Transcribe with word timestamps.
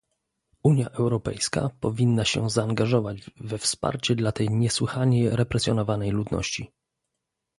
Unia 0.63 0.89
Europejska 0.89 1.69
powinna 1.79 2.25
się 2.25 2.49
zaangażować 2.49 3.31
we 3.39 3.57
wsparcie 3.57 4.15
dla 4.15 4.31
tej 4.31 4.49
niesłychanie 4.49 5.29
represjonowanej 5.29 6.11
ludności 6.11 6.71